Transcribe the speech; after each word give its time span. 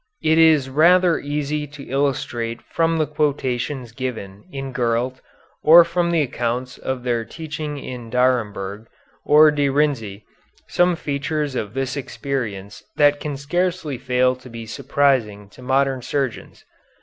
It 0.23 0.39
is 0.39 0.67
rather 0.67 1.19
easy 1.19 1.67
to 1.67 1.83
illustrate 1.87 2.59
from 2.71 2.97
the 2.97 3.05
quotations 3.05 3.91
given 3.91 4.45
in 4.51 4.71
Gurlt 4.71 5.21
or 5.61 5.83
from 5.83 6.09
the 6.09 6.23
accounts 6.23 6.79
of 6.79 7.03
their 7.03 7.23
teaching 7.23 7.77
in 7.77 8.09
Daremberg 8.09 8.87
or 9.23 9.51
De 9.51 9.67
Renzi 9.67 10.23
some 10.67 10.95
features 10.95 11.53
of 11.53 11.75
this 11.75 11.95
experience 11.95 12.81
that 12.95 13.19
can 13.19 13.37
scarcely 13.37 13.99
fail 13.99 14.35
to 14.37 14.49
be 14.49 14.65
surprising 14.65 15.47
to 15.49 15.61
modern 15.61 16.01
surgeons. 16.01 16.65